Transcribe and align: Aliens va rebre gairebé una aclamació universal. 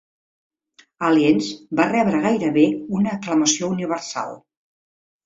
Aliens 1.09 1.49
va 1.79 1.85
rebre 1.91 2.21
gairebé 2.23 2.63
una 3.01 3.13
aclamació 3.19 3.71
universal. 3.75 4.35